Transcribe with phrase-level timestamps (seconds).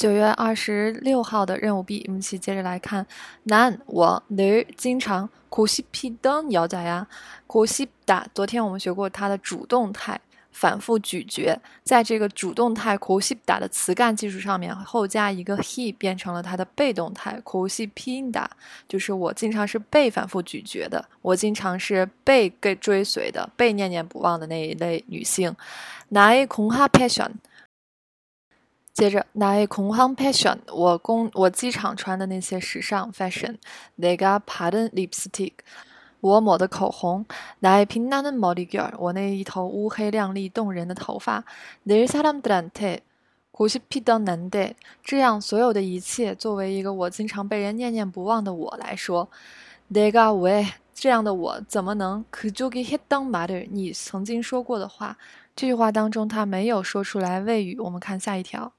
[0.00, 3.05] 九月二十六号的任务 B，我们一起接着来看。
[3.43, 7.05] 男，我늘经常고싶히던여자 야，
[7.45, 8.23] 고싶 다。
[8.33, 10.19] 昨天我们学过它的主动态，
[10.51, 11.59] 反复咀嚼。
[11.83, 18.45] 在这个主动态고싶다的词干基础上面，后加一个 he，变成了它的被动态고싶힌 다，
[18.87, 25.55] 就是我经常是被反复咀嚼的，我经常是被给追随的，被念念不忘的那一类女性。
[26.09, 27.31] 나의공하 패션。
[28.92, 35.52] 接着，나의공항 fashion，我公我机场穿的那些时尚 fashion。내가바른 lipstick，
[36.20, 37.26] 我抹的口红。
[37.60, 41.44] 나의빛나는머리 결， 我那一头乌黑亮丽动人的头发。
[41.84, 44.72] 늘사람들한테고싶히던난 데，
[45.04, 49.28] 这样所有的一切，作为一个我经常被人念念不忘的我来说，
[49.92, 53.68] 내가왜这样的我怎么能그저기했던말 을？
[53.70, 55.18] 你曾经说过的话，
[55.54, 57.78] 这句话当中他没有说出来谓语。
[57.78, 58.72] 我们看下一条。